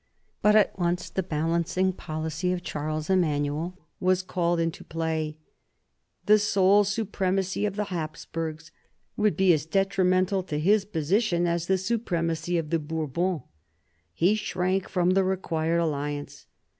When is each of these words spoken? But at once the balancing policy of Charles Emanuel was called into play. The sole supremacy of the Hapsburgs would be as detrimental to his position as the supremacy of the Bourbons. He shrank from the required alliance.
But 0.41 0.55
at 0.55 0.79
once 0.79 1.11
the 1.11 1.21
balancing 1.21 1.93
policy 1.93 2.51
of 2.51 2.63
Charles 2.63 3.07
Emanuel 3.07 3.77
was 3.99 4.23
called 4.23 4.59
into 4.59 4.83
play. 4.83 5.37
The 6.25 6.39
sole 6.39 6.83
supremacy 6.85 7.67
of 7.67 7.75
the 7.75 7.83
Hapsburgs 7.83 8.71
would 9.15 9.37
be 9.37 9.53
as 9.53 9.67
detrimental 9.67 10.41
to 10.41 10.57
his 10.57 10.85
position 10.85 11.45
as 11.45 11.67
the 11.67 11.77
supremacy 11.77 12.57
of 12.57 12.71
the 12.71 12.79
Bourbons. 12.79 13.41
He 14.11 14.33
shrank 14.33 14.89
from 14.89 15.11
the 15.11 15.23
required 15.23 15.77
alliance. 15.77 16.47